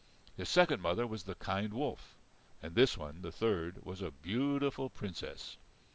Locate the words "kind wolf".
1.35-2.15